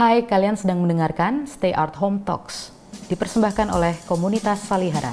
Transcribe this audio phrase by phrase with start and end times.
[0.00, 2.72] Hai, kalian sedang mendengarkan Stay Art Home Talks,
[3.12, 5.12] dipersembahkan oleh komunitas Salihara.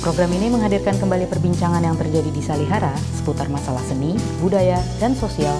[0.00, 5.52] Program ini menghadirkan kembali perbincangan yang terjadi di Salihara seputar masalah seni, budaya, dan sosial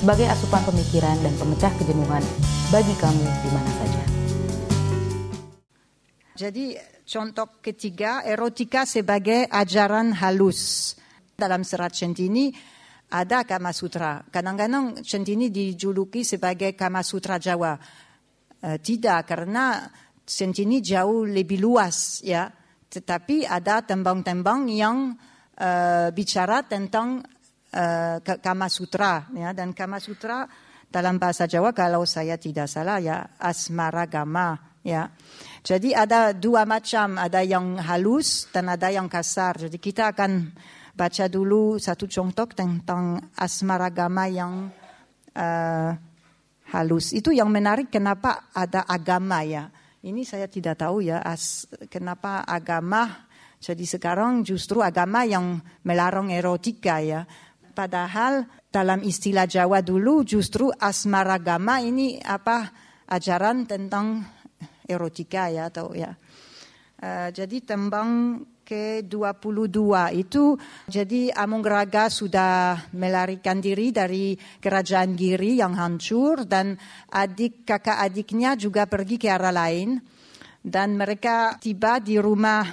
[0.00, 2.24] sebagai asupan pemikiran dan pemecah kejenuhan
[2.72, 4.02] bagi kamu di mana saja.
[6.48, 10.96] Jadi contoh ketiga, erotika sebagai ajaran halus.
[11.36, 12.56] Dalam serat Centini
[13.14, 14.18] ada Kama Sutra.
[14.26, 17.78] Kadang-kadang Centini dijuluki sebagai Kama Sutra Jawa.
[18.58, 19.86] Uh, tidak, karena
[20.26, 22.50] Centini jauh lebih luas ya.
[22.90, 25.14] Tetapi ada tembang-tembang yang
[25.62, 27.22] uh, bicara tentang
[27.70, 29.54] uh, Kama Sutra ya.
[29.54, 30.42] Dan Kama Sutra
[30.90, 35.10] dalam bahasa Jawa kalau saya tidak salah ya asmara gama ya.
[35.64, 39.66] Jadi ada dua macam, ada yang halus dan ada yang kasar.
[39.66, 40.52] Jadi kita akan
[40.94, 44.70] baca dulu satu contoh tentang asmaragama yang
[45.34, 45.90] uh,
[46.70, 47.12] halus.
[47.12, 49.68] Itu yang menarik kenapa ada agama ya.
[50.04, 53.26] Ini saya tidak tahu ya as, kenapa agama.
[53.58, 57.26] Jadi sekarang justru agama yang melarang erotika ya.
[57.74, 62.70] Padahal dalam istilah Jawa dulu justru asmaragama ini apa
[63.10, 64.22] ajaran tentang
[64.86, 66.14] erotika ya atau ya.
[67.00, 69.78] Uh, jadi tembang ke-22
[70.16, 70.56] itu
[70.88, 76.74] jadi Amongraga sudah melarikan diri dari kerajaan Giri yang hancur dan
[77.12, 80.00] adik kakak adiknya juga pergi ke arah lain.
[80.64, 82.64] Dan mereka tiba di rumah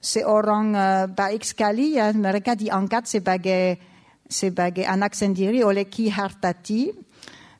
[0.00, 2.08] seorang uh, baik sekali ya.
[2.08, 3.64] Mereka diangkat sebagai
[4.24, 6.88] sebagai anak sendiri oleh Ki Hartati.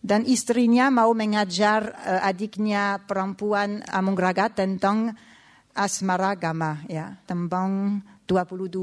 [0.01, 5.13] Dan istrinya mau mengajar uh, adiknya perempuan Amongraga tentang
[5.79, 8.75] asmara gama ya tembang 22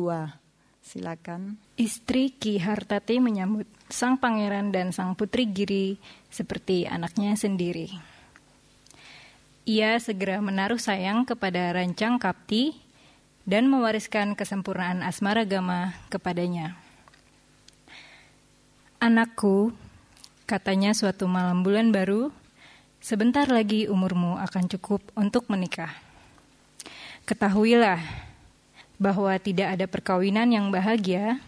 [0.80, 6.00] silakan Istri Ki Hartati menyambut sang pangeran dan sang putri Giri
[6.32, 7.92] seperti anaknya sendiri.
[9.68, 12.80] Ia segera menaruh sayang kepada rancang Kapti
[13.44, 16.80] dan mewariskan kesempurnaan asmara gama kepadanya.
[19.04, 19.76] Anakku,
[20.46, 22.30] Katanya suatu malam bulan baru,
[23.02, 26.05] sebentar lagi umurmu akan cukup untuk menikah.
[27.26, 28.02] Ketahuilah
[29.02, 31.42] bahwa tidak ada perkawinan yang bahagia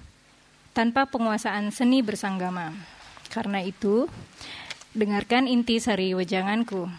[0.73, 2.73] tanpa penguasaan seni bersanggama.
[3.29, 4.09] Karena itu,
[4.97, 6.89] dengarkan inti sari wejanganku.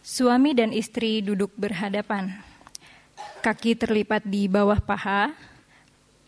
[0.00, 2.40] Suami dan istri duduk berhadapan.
[3.44, 5.36] Kaki terlipat di bawah paha,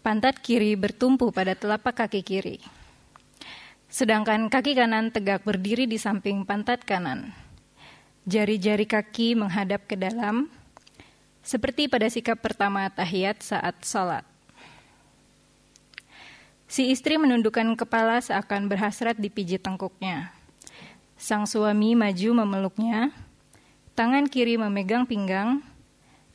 [0.01, 2.57] Pantat kiri bertumpu pada telapak kaki kiri.
[3.93, 7.37] Sedangkan kaki kanan tegak berdiri di samping pantat kanan.
[8.29, 10.53] Jari-jari kaki menghadap ke dalam,
[11.41, 14.25] seperti pada sikap pertama tahiyat saat sholat.
[16.71, 20.31] Si istri menundukkan kepala seakan berhasrat dipijit tengkuknya.
[21.21, 23.11] Sang suami maju memeluknya,
[23.97, 25.65] tangan kiri memegang pinggang,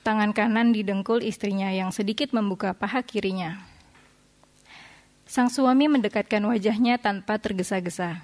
[0.06, 3.66] Tangan kanan didengkul istrinya yang sedikit membuka paha kirinya.
[5.25, 8.22] Sang suami mendekatkan wajahnya tanpa tergesa-gesa.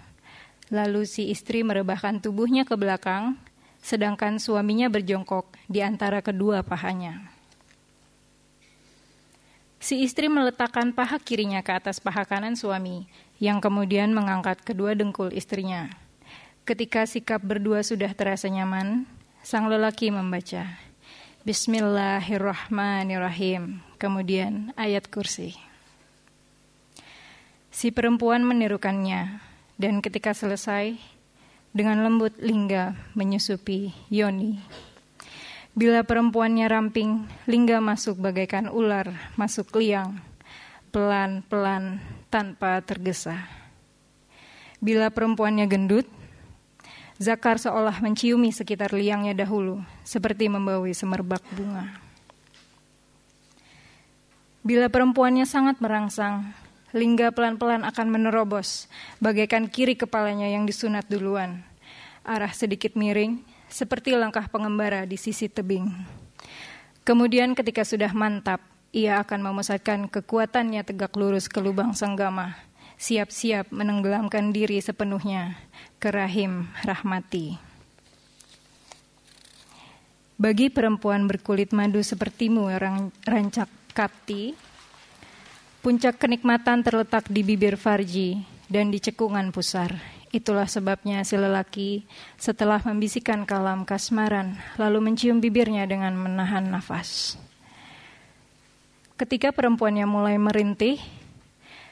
[0.69, 3.33] Lalu si istri merebahkan tubuhnya ke belakang,
[3.81, 7.33] sedangkan suaminya berjongkok di antara kedua pahanya.
[9.81, 13.09] Si istri meletakkan paha kirinya ke atas paha kanan suami,
[13.41, 15.89] yang kemudian mengangkat kedua dengkul istrinya.
[16.61, 19.09] Ketika sikap berdua sudah terasa nyaman,
[19.41, 20.77] sang lelaki membaca,
[21.41, 23.81] Bismillahirrahmanirrahim.
[23.97, 25.57] Kemudian ayat kursi.
[27.73, 29.41] Si perempuan menirukannya
[29.81, 31.01] dan ketika selesai
[31.71, 34.59] dengan lembut lingga menyusupi Yoni.
[35.71, 40.19] Bila perempuannya ramping, lingga masuk bagaikan ular masuk liang,
[40.91, 43.47] pelan-pelan tanpa tergesa.
[44.83, 46.07] Bila perempuannya gendut,
[47.21, 52.01] Zakar seolah menciumi sekitar liangnya dahulu, seperti membawa semerbak bunga.
[54.65, 56.49] Bila perempuannya sangat merangsang,
[56.91, 58.91] Lingga pelan-pelan akan menerobos,
[59.23, 61.63] bagaikan kiri kepalanya yang disunat duluan.
[62.27, 63.39] Arah sedikit miring,
[63.71, 65.87] seperti langkah pengembara di sisi tebing.
[67.07, 68.59] Kemudian ketika sudah mantap,
[68.91, 72.59] ia akan memusatkan kekuatannya tegak lurus ke lubang senggama,
[72.99, 75.55] siap-siap menenggelamkan diri sepenuhnya
[75.97, 77.55] ke rahim rahmati.
[80.35, 84.57] Bagi perempuan berkulit madu sepertimu orang rancak kapti,
[85.81, 89.97] puncak kenikmatan terletak di bibir Farji dan di cekungan pusar.
[90.31, 92.07] Itulah sebabnya si lelaki
[92.39, 97.35] setelah membisikkan kalam kasmaran, lalu mencium bibirnya dengan menahan nafas.
[99.19, 100.97] Ketika perempuannya mulai merintih,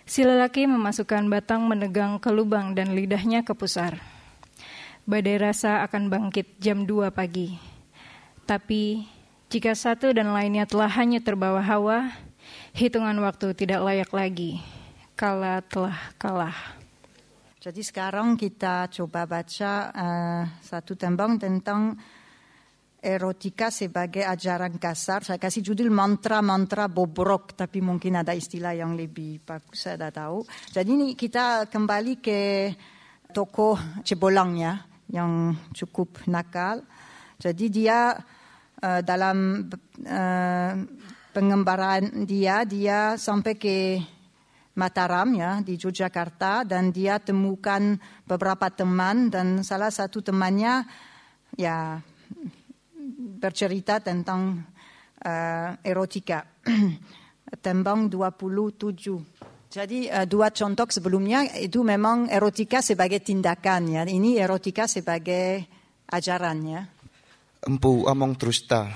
[0.09, 4.01] Si lelaki memasukkan batang menegang ke lubang dan lidahnya ke pusar.
[5.05, 7.53] Badai rasa akan bangkit jam 2 pagi.
[8.49, 9.05] Tapi
[9.53, 12.09] jika satu dan lainnya telah hanya terbawa hawa,
[12.73, 14.61] hitungan waktu tidak layak lagi.
[15.15, 16.57] Kala telah kalah.
[17.59, 21.91] Jadi sekarang kita coba baca uh, satu tembang tentang
[23.03, 25.27] erotika sebagai ajaran kasar.
[25.27, 30.39] Saya kasih judul mantra-mantra bobrok, tapi mungkin ada istilah yang lebih bagus, saya tidak tahu.
[30.71, 32.39] Jadi ini kita kembali ke
[33.35, 33.75] toko
[34.07, 34.79] Cebolang ya,
[35.11, 36.79] yang cukup nakal.
[37.39, 38.15] Jadi dia
[38.83, 39.67] uh, dalam
[40.07, 40.73] uh,
[41.31, 43.77] pengembaraan dia, dia sampai ke
[44.79, 50.87] Mataram ya di Yogyakarta dan dia temukan beberapa teman dan salah satu temannya
[51.59, 51.99] ya
[53.43, 54.63] bercerita tentang
[55.25, 56.47] uh, erotika.
[57.65, 59.67] Tembang 27.
[59.67, 64.01] Jadi uh, dua contoh sebelumnya itu memang erotika sebagai tindakan ya.
[64.07, 65.65] Ini erotika sebagai
[66.07, 66.81] ajaran ya.
[67.67, 68.87] Empu among trusta,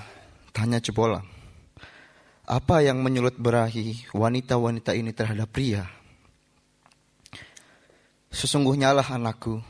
[0.56, 1.33] tanya cebola.
[2.44, 5.88] Apa yang menyulut berahi wanita-wanita ini terhadap pria?
[8.28, 9.64] Sesungguhnya lah anakku,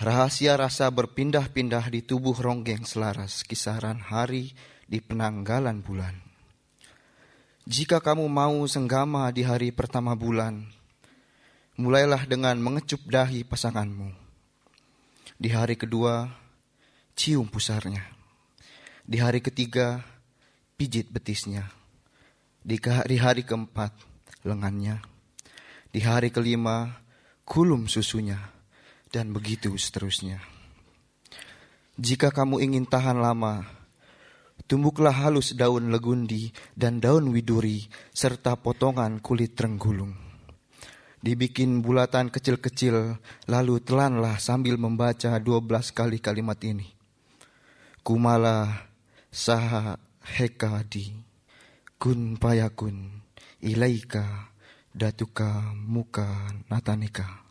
[0.00, 4.56] Rahasia rasa berpindah-pindah di tubuh ronggeng selaras kisaran hari
[4.88, 6.16] di penanggalan bulan.
[7.68, 10.64] Jika kamu mau senggama di hari pertama bulan,
[11.76, 14.08] mulailah dengan mengecup dahi pasanganmu.
[15.36, 16.24] Di hari kedua,
[17.12, 18.08] cium pusarnya.
[19.04, 20.00] Di hari ketiga,
[20.80, 21.68] pijit betisnya.
[22.64, 22.80] Di
[23.20, 23.92] hari keempat,
[24.48, 25.04] lengannya.
[25.92, 27.04] Di hari kelima,
[27.44, 28.40] kulum susunya
[29.12, 30.40] dan begitu seterusnya.
[32.00, 33.68] Jika kamu ingin tahan lama,
[34.64, 37.84] tumbuklah halus daun legundi dan daun widuri
[38.16, 40.16] serta potongan kulit renggulung.
[41.20, 43.20] Dibikin bulatan kecil-kecil,
[43.52, 46.88] lalu telanlah sambil membaca dua belas kali kalimat ini.
[48.00, 48.88] Kumala
[49.28, 51.12] saha hekadi
[52.00, 53.20] kun payakun
[53.60, 54.50] ilaika
[54.96, 57.44] datuka muka natanika.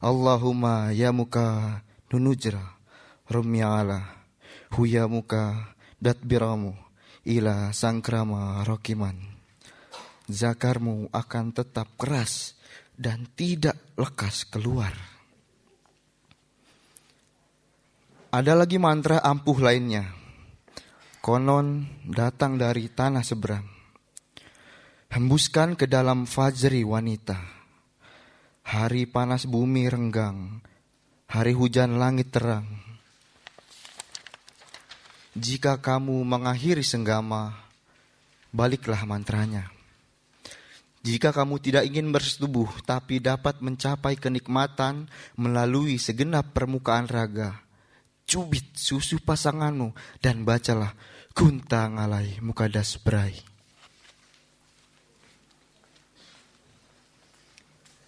[0.00, 1.80] Allahumma ya muka
[2.12, 2.76] nunujra
[3.28, 4.00] rumya ala
[4.76, 6.76] huya muka datbiramu
[7.24, 9.16] ila sangkrama rokiman.
[10.24, 12.56] Zakarmu akan tetap keras
[12.96, 14.96] dan tidak lekas keluar.
[18.32, 20.23] Ada lagi mantra ampuh lainnya.
[21.24, 23.64] Konon datang dari tanah seberang.
[25.08, 27.40] Hembuskan ke dalam fajri wanita
[28.60, 30.60] Hari panas bumi renggang,
[31.24, 32.68] hari hujan langit terang.
[35.32, 37.56] Jika kamu mengakhiri senggama,
[38.52, 39.72] baliklah mantranya.
[41.00, 45.08] Jika kamu tidak ingin bersetubuh tapi dapat mencapai kenikmatan
[45.40, 47.64] melalui segenap permukaan raga,
[48.28, 50.92] cubit susu pasanganmu dan bacalah
[51.34, 53.34] kunta ngalai mukadas berai.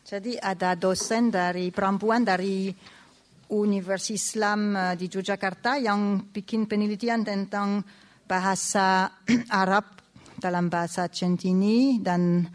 [0.07, 2.71] Jadi ada dosen dari perempuan dari
[3.51, 7.83] Universitas Islam eh, di Yogyakarta yang bikin penelitian tentang
[8.23, 9.11] bahasa
[9.51, 9.99] Arab
[10.39, 12.47] dalam bahasa Centini dan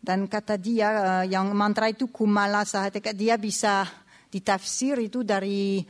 [0.00, 3.84] dan kata dia eh, yang mantra itu kumala sahatika dia bisa
[4.32, 5.84] ditafsir itu dari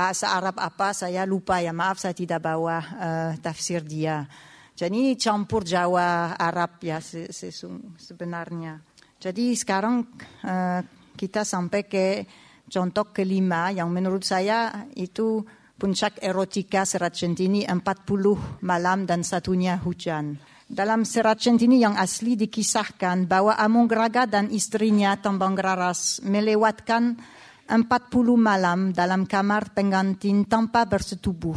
[0.00, 4.24] bahasa Arab apa saya lupa ya maaf saya tidak bawa uh, tafsir dia.
[4.72, 8.80] Jadi ini campur Jawa Arab ya sebenarnya.
[9.20, 10.08] Jadi sekarang
[10.48, 10.80] uh,
[11.12, 12.24] kita sampai ke
[12.64, 15.44] contoh kelima yang menurut saya itu
[15.76, 20.40] puncak erotika serat centini 40 malam dan satunya hujan.
[20.64, 27.20] Dalam serat centini yang asli dikisahkan bahwa Amonggraga dan istrinya Tambanggraras melewatkan
[27.70, 31.54] 40 malam dalam kamar pengantin tanpa bersetubuh.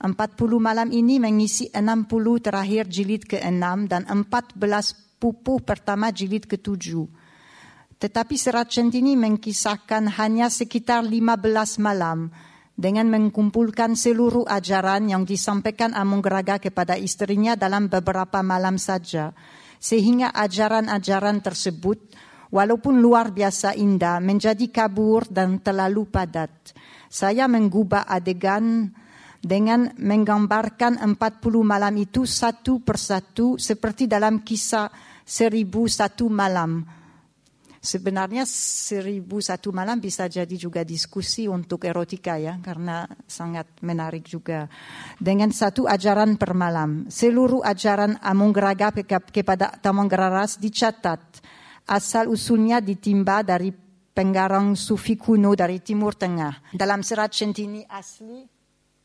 [0.00, 0.12] 40
[0.60, 4.56] malam ini mengisi 60 terakhir jilid ke-6 dan 14
[5.20, 7.04] pupuh pertama jilid ketujuh.
[8.00, 12.32] Tetapi serat centini mengkisahkan hanya sekitar 15 malam
[12.80, 19.36] dengan mengkumpulkan seluruh ajaran yang disampaikan Amungraga kepada istrinya dalam beberapa malam saja.
[19.76, 22.00] Sehingga ajaran-ajaran tersebut
[22.50, 26.50] walaupun luar biasa indah menjadi kabur dan terlalu padat.
[27.10, 28.90] Saya menggubah adegan
[29.40, 31.16] dengan menggambarkan 40
[31.64, 34.92] malam itu satu persatu seperti dalam kisah
[35.24, 36.84] seribu satu malam.
[37.80, 44.68] Sebenarnya seribu satu malam bisa jadi juga diskusi untuk erotika ya, karena sangat menarik juga.
[45.16, 48.92] Dengan satu ajaran per malam, seluruh ajaran Amungraga
[49.32, 51.40] kepada Tamangraras dicatat.
[51.86, 53.70] Asal usulnya ditimba dari
[54.10, 56.74] penggarang sufi kuno dari Timur Tengah.
[56.76, 58.44] Dalam serat centini asli,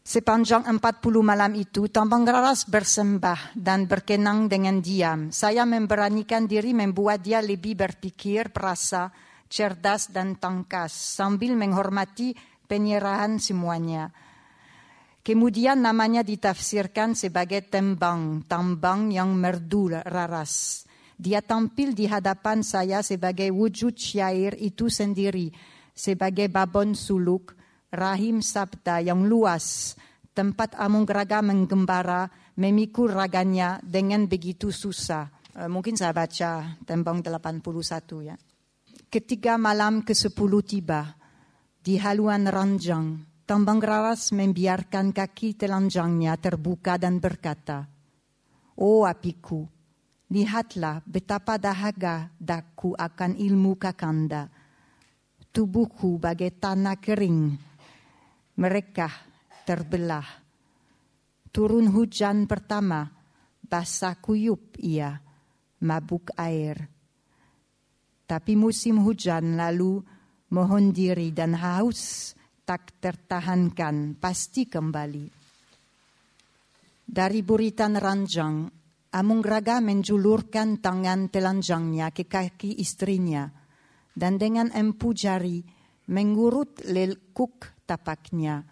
[0.03, 0.79] sepanjang 40
[1.23, 5.31] malam itu, Tambang Raras bersembah dan berkenang dengan diam.
[5.31, 9.13] Saya memberanikan diri membuat dia lebih berpikir, perasa,
[9.47, 12.33] cerdas dan tangkas, sambil menghormati
[12.65, 14.09] penyerahan semuanya.
[15.25, 20.84] Kemudian namanya ditafsirkan sebagai tembang, tambang yang merdu raras.
[21.15, 25.51] Dia tampil di hadapan saya sebagai wujud syair itu sendiri,
[25.95, 27.55] sebagai babon suluk,
[27.91, 29.95] rahim sabda yang luas,
[30.35, 32.27] tempat amung raga menggembara,
[32.59, 35.31] memikul raganya dengan begitu susah.
[35.55, 37.63] Uh, mungkin saya baca tembang 81
[38.27, 38.35] ya.
[39.07, 41.15] Ketika malam ke-10 tiba,
[41.79, 47.85] di haluan ranjang, Tambang Raras membiarkan kaki telanjangnya terbuka dan berkata,
[48.81, 49.69] Oh apiku,
[50.35, 54.51] lihatlah betapa dahaga daku akan ilmu kakanda.
[55.55, 57.55] Tubuhku bagai tanah kering.
[58.59, 59.07] Mereka
[59.63, 60.27] terbelah.
[61.55, 63.07] Turun hujan pertama,
[63.63, 65.15] basah kuyup ia,
[65.87, 66.91] mabuk air.
[68.27, 70.03] Tapi musim hujan lalu
[70.51, 72.35] mohon diri dan haus
[72.67, 75.31] tak tertahankan pasti kembali.
[77.05, 78.84] Dari buritan ranjang,
[79.15, 83.47] Amung Raga menjulurkan tangan telanjangnya ke kaki istrinya
[84.11, 85.63] dan dengan empu jari
[86.11, 88.67] mengurut lelkuk tapaknya,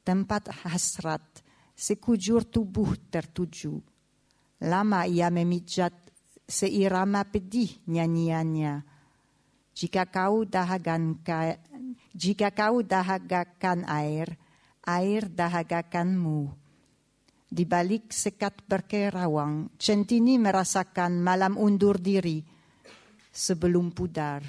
[0.00, 1.20] tempat hasrat
[1.76, 3.76] sekujur tubuh tertuju.
[4.64, 5.92] Lama ia memijat
[6.48, 8.88] seirama pedih nyanyiannya.
[9.76, 11.20] Jika kau dahagan
[12.16, 14.32] jika kau dahagakan air,
[14.80, 16.63] air dahagakanmu.
[17.54, 22.42] Di balik sekat berkerawang, Centini merasakan malam undur diri
[23.30, 24.42] sebelum pudar.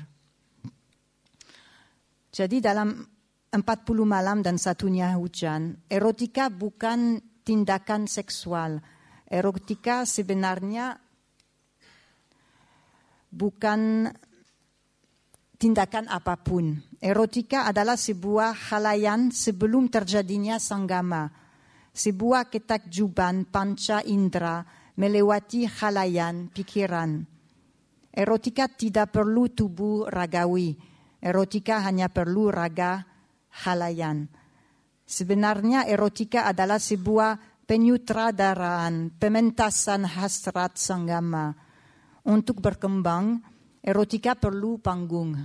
[2.33, 2.97] Jadi dalam
[3.53, 3.61] 40
[4.09, 8.81] malam dan satunya hujan, erotika bukan tindakan seksual.
[9.29, 10.97] Erotika sebenarnya
[13.29, 14.09] bukan
[15.61, 16.81] tindakan apa pun.
[16.97, 21.44] Erotika adalah sebuah halayan sebelum terjadinya sanggama,
[21.95, 24.67] sebuah ketakjuban panca indera
[24.99, 27.23] melewati halayan pikiran.
[28.11, 30.75] Erotika tidak perlu tubuh ragawi,
[31.23, 33.03] erotika hanya perlu raga
[33.63, 34.27] halayan.
[35.07, 41.55] Sebenarnya erotika adalah sebuah penyutradaraan, pementasan hasrat sanggama.
[42.25, 43.39] Untuk berkembang,
[43.83, 45.37] erotika perlu panggung.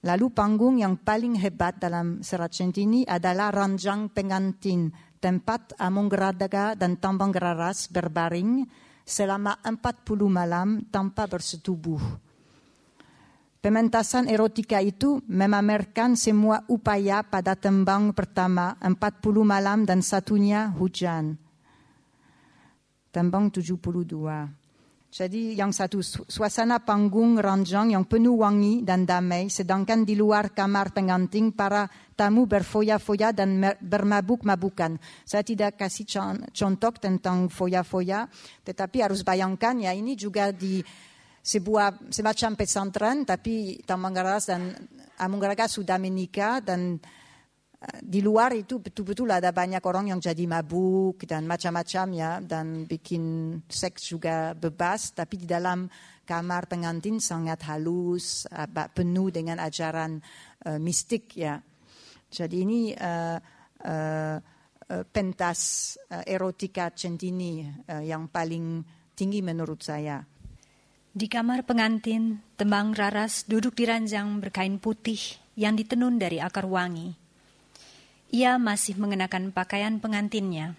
[0.00, 4.88] Lalu panggung yang paling hebat dalam serat centini adalah ranjang pengantin,
[5.20, 8.64] tempat Among Gradaga dan Tambang Raras berbaring
[9.04, 12.00] selama 40 malam tanpa bersetubuh.
[13.60, 18.96] Pementasan erotika itu memamerkan semua upaya pada tembang pertama 40
[19.44, 21.36] malam dan satunya hujan.
[23.12, 24.59] Tembang 72.
[25.10, 30.94] Jadi yang satu suasana panggung ranjang yang penuh wangi dan damai, sedangkan di luar kamar
[30.94, 35.02] pengantin para tamu berfoya-foya dan bermabuk-mabukan.
[35.26, 36.06] Saya tidak kasih
[36.54, 38.30] contoh tentang foya-foya,
[38.62, 40.78] tetapi harus bayangkan ya ini juga di
[41.42, 44.78] sebuah semacam pesantren, tapi Tamanggaras dan
[45.18, 47.02] Amunggaraga sudah menikah dan
[47.80, 53.56] di luar itu betul-betul ada banyak orang yang jadi mabuk dan macam-macam ya dan bikin
[53.64, 55.88] seks juga bebas tapi di dalam
[56.28, 58.44] kamar pengantin sangat halus
[58.92, 60.20] penuh dengan ajaran
[60.68, 61.56] uh, mistik ya.
[62.30, 63.38] Jadi ini uh,
[63.82, 64.38] uh,
[65.10, 65.60] pentas
[66.12, 68.84] uh, erotika centini uh, yang paling
[69.16, 70.22] tinggi menurut saya.
[71.10, 75.18] Di kamar pengantin tembang raras duduk di ranjang berkain putih
[75.58, 77.19] yang ditenun dari akar wangi
[78.30, 80.78] ia masih mengenakan pakaian pengantinnya.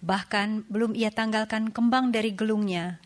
[0.00, 3.00] Bahkan belum ia tanggalkan kembang dari gelungnya,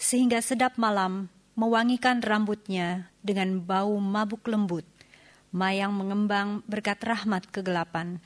[0.00, 4.86] sehingga sedap malam mewangikan rambutnya dengan bau mabuk lembut,
[5.52, 8.20] mayang mengembang berkat rahmat kegelapan.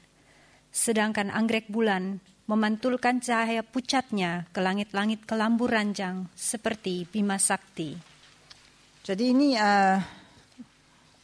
[0.71, 7.97] Sedangkan anggrek bulan memantulkan cahaya pucatnya ke langit-langit kelambu ranjang seperti Bima Sakti.
[9.03, 10.22] Jadi ini uh,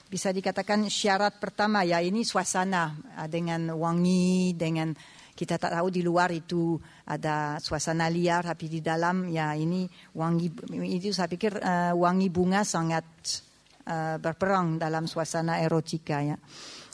[0.08, 4.96] bisa dikatakan syarat pertama ya ini suasana ah, dengan wangi dengan
[5.36, 6.74] kita tak tahu di luar itu
[7.06, 9.86] ada suasana liar tapi di dalam ya ini
[10.16, 10.50] wangi
[10.98, 13.06] itu saya pikir uh, wangi bunga sangat
[13.86, 16.34] uh, berperang dalam suasana erotika ya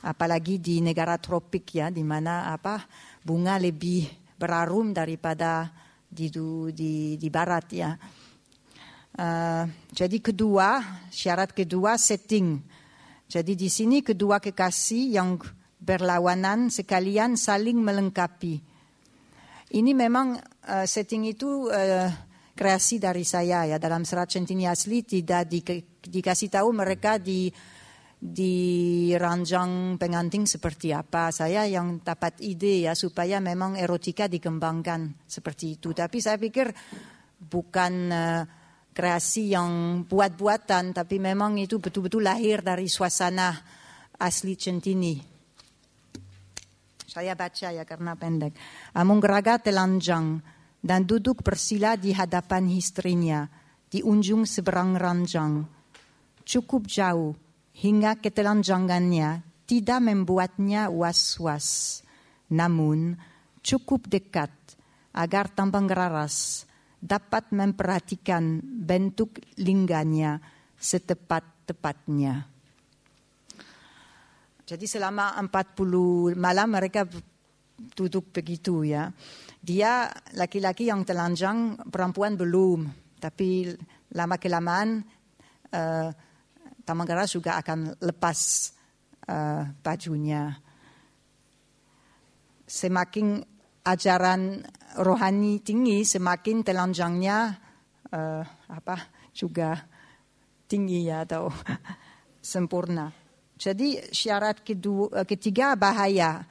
[0.05, 2.85] apalagi di negara tropik ya di mana apa
[3.25, 5.73] bunga lebih berarum daripada
[6.05, 6.29] di
[6.75, 7.91] di, di barat ya
[9.15, 12.59] Uh, jadi kedua, syarat kedua setting.
[13.35, 15.35] Jadi di sini kedua kekasih yang
[15.83, 18.63] berlawanan sekalian saling melengkapi.
[19.75, 20.39] Ini memang
[20.71, 22.07] uh, setting itu uh,
[22.55, 25.67] kreasi dari saya ya dalam serat centini asli tidak di,
[25.99, 27.51] dikasih tahu mereka di
[28.25, 31.35] di ranjang pengantin seperti apa.
[31.35, 35.91] Saya yang dapat ide ya supaya memang erotika dikembangkan seperti itu.
[35.91, 36.71] Tapi saya pikir
[37.43, 38.43] bukan uh,
[38.95, 43.51] kreasi yang buat-buatan, tapi memang itu betul-betul lahir dari suasana
[44.23, 45.19] asli centini.
[47.03, 48.55] Saya baca ya karena pendek.
[48.95, 50.39] Amung geraga telanjang
[50.79, 53.47] dan duduk bersila di hadapan istrinya
[53.91, 55.63] di unjung seberang ranjang.
[56.43, 57.35] Cukup jauh
[57.75, 62.03] hingga ketelanjangannya tidak membuatnya was-was.
[62.51, 63.19] Namun
[63.63, 64.51] cukup dekat
[65.15, 66.67] agar tambang raras
[67.05, 70.41] dapat memperhatikan bentuk lingganya
[70.81, 72.49] setepat-tepatnya.
[74.65, 77.05] Jadi selama 40 malam mereka
[77.93, 79.13] duduk begitu ya.
[79.61, 82.89] Dia laki-laki yang telanjang, perempuan belum.
[83.21, 83.69] Tapi
[84.17, 85.05] lama kelamaan
[85.73, 86.09] uh,
[86.85, 88.39] Tamanggara juga akan lepas
[89.29, 90.53] uh, bajunya.
[92.65, 93.54] Semakin
[93.85, 94.65] ajaran
[95.01, 97.53] rohani tinggi, semakin telanjangnya
[98.11, 98.97] uh, apa
[99.37, 99.77] juga
[100.65, 101.53] tinggi ya atau
[102.41, 103.13] sempurna.
[103.55, 106.43] Jadi syarat kedua, ketiga bahaya.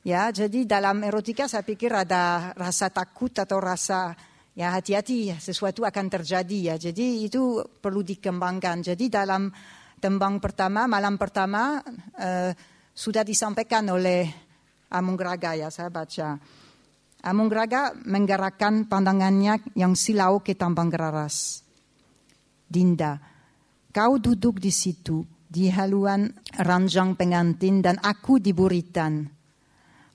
[0.00, 4.16] Ya, jadi dalam erotika saya pikir ada rasa takut atau rasa
[4.56, 6.74] ya hati-hati sesuatu akan terjadi ya.
[6.80, 8.80] Jadi itu perlu dikembangkan.
[8.80, 9.52] Jadi dalam
[10.00, 11.84] tembang pertama, malam pertama
[12.16, 12.50] uh,
[12.96, 14.24] sudah disampaikan oleh
[14.90, 16.59] Amung Raga ya, saya baca.
[17.20, 21.60] Amung Raga menggerakkan pandangannya yang silau ke tambang raras.
[22.64, 23.20] Dinda,
[23.92, 29.28] kau duduk di situ, di haluan ranjang pengantin dan aku di buritan.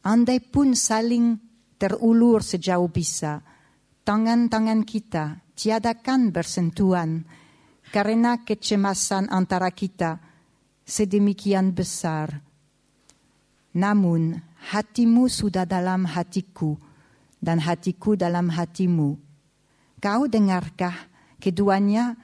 [0.01, 1.37] Andai pun saling
[1.77, 3.43] terulur sejauh bisa,
[4.01, 7.27] tangan-tangan kita tiadakan bersentuhan,
[7.93, 10.17] karena kecemasan antara kita
[10.81, 12.41] sedemikian besar.
[13.75, 14.39] Namun
[14.71, 16.84] hatimu sudah dalam hatiku
[17.39, 19.17] dan hatiku dalam hatimu.
[20.01, 20.95] Kau dengarkah
[21.39, 22.15] keduanya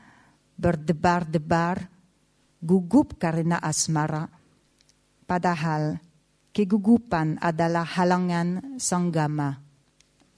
[0.56, 1.90] berdebar-debar,
[2.62, 4.30] gugup karena asmara,
[5.26, 5.98] padahal
[6.54, 9.58] kegugupan adalah halangan sanggama.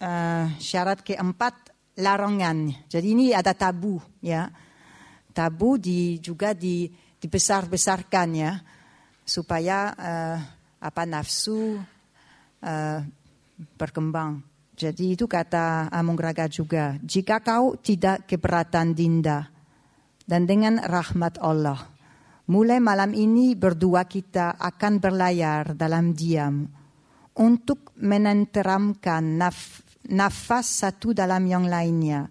[0.04, 2.76] Uh, syarat keempat larangan.
[2.92, 4.52] Jadi ini ada tabu ya
[5.34, 8.54] tabu di, juga di, dibesar-besarkan ya
[9.26, 10.38] supaya uh,
[10.80, 11.82] apa nafsu
[12.62, 13.00] uh,
[13.76, 14.53] berkembang.
[14.74, 16.98] Jadi itu kata Amung Raga juga.
[17.02, 19.54] Jika kau tidak keberatan dinda
[20.26, 21.78] dan dengan rahmat Allah,
[22.50, 26.66] mulai malam ini berdua kita akan berlayar dalam diam
[27.38, 32.28] untuk menenteramkan naf nafas satu dalam yang lainnya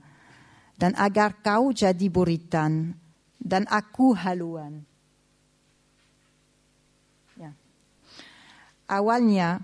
[0.77, 2.93] dan agar kau jadi buritan
[3.39, 4.83] dan aku haluan.
[7.39, 7.55] Ya.
[8.91, 9.63] Awalnya,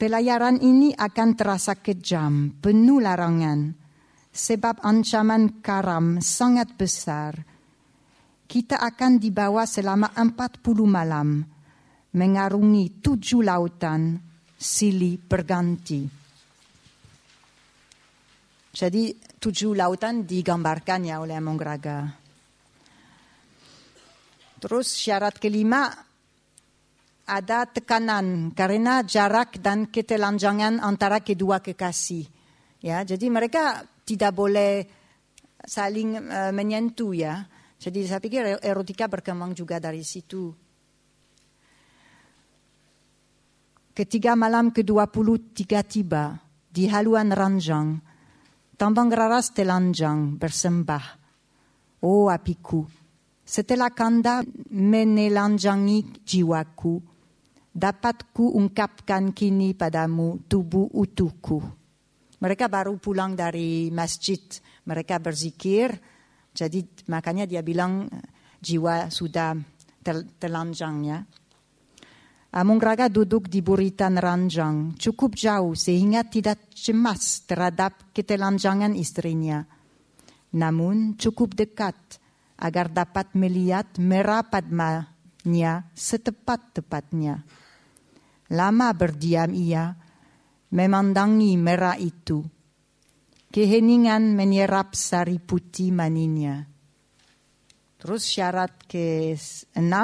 [0.00, 3.76] pelayaran ini akan terasa kejam, penuh larangan,
[4.32, 7.36] sebab ancaman karam sangat besar.
[8.48, 11.44] Kita akan dibawa selama empat puluh malam,
[12.16, 14.16] mengarungi tujuh lautan,
[14.56, 16.08] silih berganti.
[18.72, 19.02] Jadi
[19.36, 22.08] tujuh lautan digambarkannya oleh Mongraga.
[24.60, 26.09] Terus syarat kelima
[27.30, 32.26] ada tekanan karena jarak dan ketelanjangan antara kedua kekasih.
[32.82, 34.82] Ya, jadi mereka tidak boleh
[35.62, 37.46] saling uh, menyentuh ya.
[37.78, 40.50] Jadi saya pikir erotika berkembang juga dari situ.
[43.94, 46.34] Ketiga malam ke-23 tiba
[46.66, 48.10] di haluan ranjang
[48.80, 51.04] Tambang raras telanjang bersembah.
[52.00, 52.88] Oh apiku,
[53.44, 54.40] setelah kanda
[54.72, 56.96] menelanjangi jiwaku,
[57.70, 61.62] dapat ku ungkapkan kini padamu tubuh utuhku.
[62.40, 64.40] Mereka baru pulang dari masjid,
[64.88, 65.92] mereka berzikir,
[66.50, 68.08] jadi makanya dia bilang
[68.58, 69.54] jiwa sudah
[70.40, 71.28] telanjangnya.
[72.50, 79.62] Amung Raga duduk di buritan ranjang, cukup jauh sehingga tidak cemas terhadap ketelanjangan istrinya.
[80.58, 81.94] Namun cukup dekat
[82.58, 87.46] agar dapat melihat merapatnya setepat-tepatnya.
[88.50, 89.94] Lama berdiam ia,
[90.74, 92.42] memandangi merah itu.
[93.50, 96.62] Keheningan menyerap sari putih maninya.
[98.00, 99.94] Terus syarat ke-6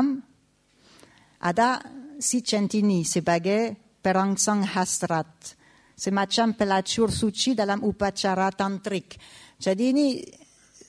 [1.41, 1.69] ada
[2.19, 5.55] si centini sebagai perangsang hasrat.
[5.97, 9.17] Semacam pelacur suci dalam upacara tantrik.
[9.57, 10.21] Jadi ini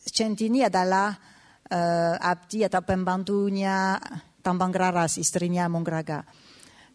[0.04, 1.16] centini adalah
[1.72, 3.96] uh, abdi atau pembantunya
[4.44, 6.24] Tambang Raras, istrinya Mongraga.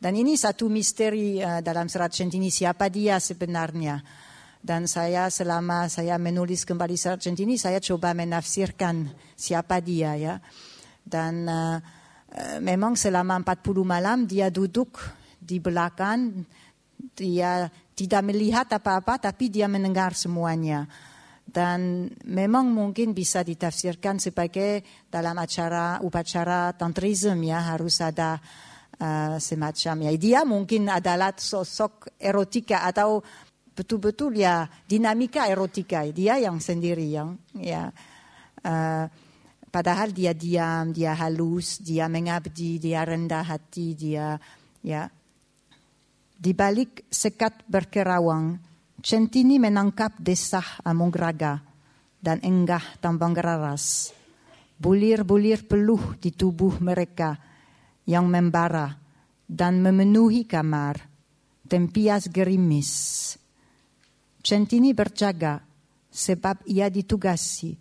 [0.03, 4.03] Dan ini satu misteri uh, dalam serat centini siapa dia sebenarnya.
[4.59, 9.07] Dan saya selama saya menulis kembali serat centini, saya coba menafsirkan
[9.39, 10.35] siapa dia ya.
[10.99, 11.79] Dan uh,
[12.59, 14.99] memang selama 40 malam dia duduk
[15.39, 16.51] di belakang,
[17.15, 20.83] dia tidak melihat apa-apa, tapi dia mendengar semuanya.
[21.47, 28.43] Dan memang mungkin bisa ditafsirkan sebagai dalam acara upacara tantrism ya harus ada
[29.03, 30.11] uh, semacam ya.
[30.15, 33.19] Dia mungkin adalah sosok erotika atau
[33.73, 37.91] betul-betul ya dinamika erotika dia yang sendiri yang ya.
[38.63, 39.11] Uh,
[39.73, 44.39] padahal dia diam dia halus dia mengabdi dia rendah hati dia
[44.87, 45.11] ya.
[46.43, 48.59] Di balik sekat berkerawang
[48.99, 51.63] centini menangkap desah Amongraga
[52.19, 54.11] dan enggah tambang raras.
[54.83, 57.39] Bulir-bulir peluh di tubuh mereka
[58.09, 58.99] yang membara
[59.47, 60.99] dan memenuhi kamar
[61.69, 62.91] tempias gerimis
[64.43, 65.63] Centini berjaga
[66.11, 67.79] sebab ia ditugasi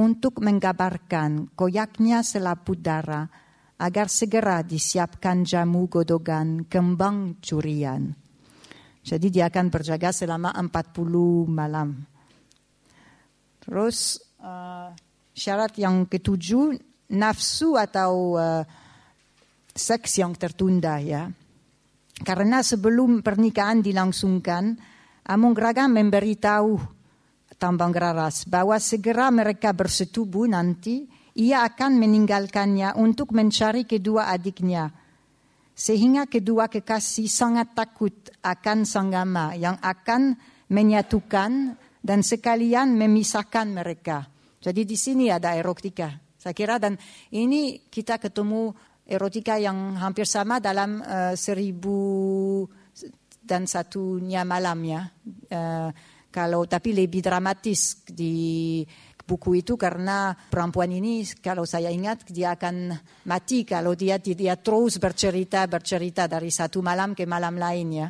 [0.00, 3.28] untuk menggabarkan koyaknya selaput darah
[3.76, 8.08] agar segera disiapkan jamu godogan kembang curian.
[9.04, 12.00] Jadi dia akan berjaga selama 40 malam.
[13.60, 14.96] Terus uh,
[15.36, 16.72] syarat yang ketujuh
[17.12, 18.64] nafsu atau uh,
[19.72, 21.28] seks yang tertunda ya.
[22.22, 24.78] Karena sebelum pernikahan dilangsungkan,
[25.26, 27.00] Amung Raga memberitahu
[27.62, 31.06] Tambang Raras bahwa segera mereka bersetubuh nanti
[31.38, 34.90] ia akan meninggalkannya untuk mencari kedua adiknya.
[35.72, 40.36] Sehingga kedua kekasih sangat takut akan sanggama yang akan
[40.68, 44.26] menyatukan dan sekalian memisahkan mereka.
[44.58, 46.12] Jadi di sini ada erotika.
[46.36, 46.98] Saya kira dan
[47.30, 48.74] ini kita ketemu
[49.12, 52.64] erotika yang hampir sama dalam uh, seribu
[53.44, 55.12] dan satunya malamnya.
[55.52, 55.92] Uh,
[56.32, 58.80] kalau tapi lebih dramatis di
[59.22, 62.96] buku itu karena perempuan ini kalau saya ingat dia akan
[63.28, 68.08] mati kalau dia dia terus bercerita bercerita dari satu malam ke malam lainnya.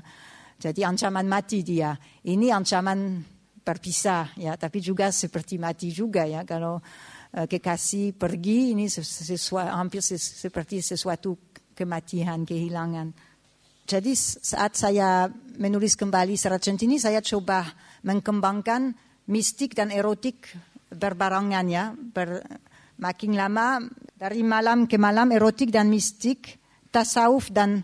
[0.62, 1.98] Jadi ancaman mati dia.
[2.22, 3.18] Ini ancaman
[3.62, 6.78] berpisah ya, tapi juga seperti mati juga ya kalau
[7.32, 13.08] kekasih pergi ini sesuatu hampir seperti sesuatu kematian kehilangan.
[13.88, 15.26] Jadi saat saya
[15.58, 17.66] menulis kembali serat centini, saya coba
[18.04, 18.92] mengembangkan
[19.32, 20.44] mistik dan erotik
[20.92, 21.84] berbarengan ya.
[21.96, 22.44] Ber,
[23.00, 23.80] makin lama
[24.14, 26.60] dari malam ke malam erotik dan mistik,
[26.92, 27.82] tasawuf dan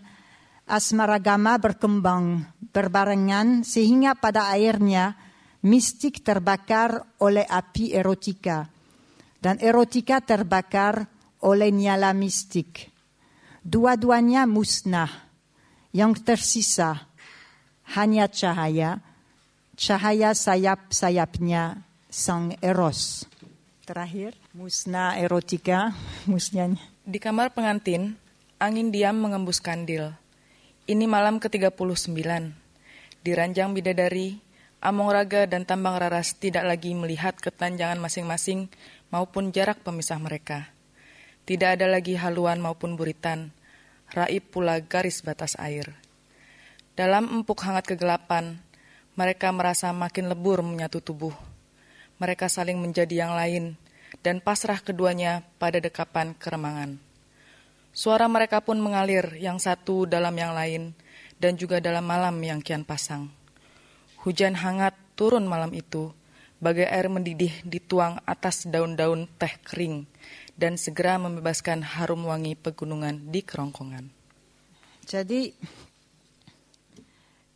[0.69, 5.17] asmaragama berkembang berbarengan sehingga pada akhirnya
[5.65, 8.78] mistik terbakar oleh api erotika
[9.39, 11.07] dan erotika terbakar
[11.43, 12.91] oleh nyala mistik.
[13.63, 15.11] Dua-duanya musnah
[15.91, 17.07] yang tersisa
[17.95, 19.01] hanya cahaya,
[19.75, 23.25] cahaya sayap-sayapnya sang eros.
[23.83, 25.97] Terakhir, musnah erotika,
[26.29, 26.79] musnahnya.
[27.09, 28.13] Di kamar pengantin,
[28.61, 30.13] angin diam mengembus kandil.
[30.85, 32.13] Ini malam ke-39.
[33.19, 34.37] Di ranjang bidadari,
[34.79, 38.71] Among Raga dan Tambang Raras tidak lagi melihat ketanjangan masing-masing
[39.09, 40.73] maupun jarak pemisah mereka.
[41.45, 43.49] Tidak ada lagi haluan maupun buritan,
[44.13, 45.97] raib pula garis batas air.
[46.93, 48.61] Dalam empuk hangat kegelapan,
[49.17, 51.33] mereka merasa makin lebur menyatu tubuh.
[52.21, 53.79] Mereka saling menjadi yang lain,
[54.21, 56.99] dan pasrah keduanya pada dekapan keremangan.
[57.95, 60.93] Suara mereka pun mengalir yang satu dalam yang lain,
[61.39, 63.31] dan juga dalam malam yang kian pasang.
[64.21, 66.11] Hujan hangat turun malam itu,
[66.59, 70.03] bagai air mendidih dituang atas daun-daun teh kering,
[70.59, 74.05] dan segera membebaskan harum wangi pegunungan di kerongkongan.
[75.07, 75.55] Jadi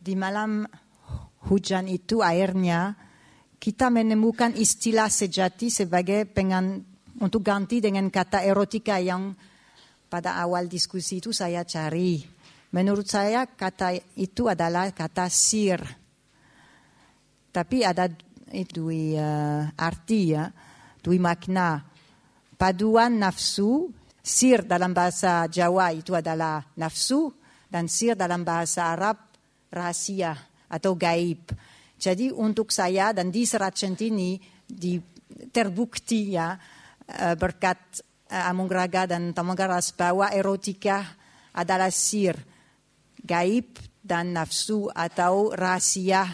[0.00, 0.64] di malam
[1.48, 2.96] hujan itu airnya
[3.60, 6.84] kita menemukan istilah sejati sebagai pengen
[7.20, 9.32] untuk ganti dengan kata erotika yang
[10.08, 12.20] pada awal diskusi itu saya cari.
[12.74, 15.78] Menurut saya kata itu adalah kata sir.
[17.54, 18.10] Tapi ada
[18.54, 20.48] itu uh, arti ya,
[21.02, 21.82] dua makna
[22.54, 23.90] paduan nafsu,
[24.22, 27.34] sir dalam bahasa Jawa itu adalah nafsu,
[27.68, 29.18] dan sir dalam bahasa Arab
[29.68, 30.32] rahasia
[30.70, 31.50] atau gaib.
[31.98, 34.96] Jadi untuk saya dan di serat centini di
[35.50, 38.00] terbukti ya uh, berkat
[38.34, 41.04] Amung Raga dan Tamanggaras bahwa erotika
[41.54, 42.34] adalah sir,
[43.22, 46.28] gaib dan nafsu atau rahasia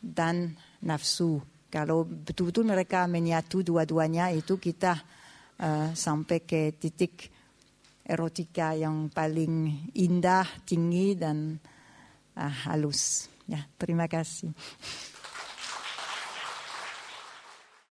[0.00, 1.40] dan nafsu.
[1.70, 4.98] Kalau betul-betul mereka menyatu dua-duanya itu kita
[5.62, 7.30] uh, sampai ke titik
[8.02, 11.62] erotika yang paling indah, tinggi dan
[12.34, 13.30] uh, halus.
[13.46, 14.50] Ya, terima kasih.